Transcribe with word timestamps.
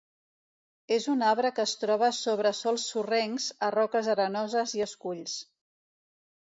És 0.95 1.03
un 1.11 1.21
arbre 1.31 1.51
que 1.59 1.65
es 1.69 1.75
troba 1.83 2.09
sobre 2.21 2.53
sòls 2.63 2.89
sorrencs, 2.95 3.51
a 3.69 3.73
roques 3.79 4.13
arenoses 4.17 4.77
i 4.81 4.85
esculls. 4.91 5.41